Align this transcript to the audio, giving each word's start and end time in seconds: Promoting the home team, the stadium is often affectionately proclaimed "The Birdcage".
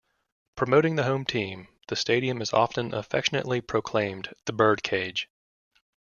Promoting 0.55 0.95
the 0.95 1.03
home 1.03 1.25
team, 1.25 1.67
the 1.87 1.95
stadium 1.95 2.41
is 2.41 2.53
often 2.53 2.91
affectionately 2.91 3.61
proclaimed 3.61 4.33
"The 4.45 4.51
Birdcage". 4.51 5.29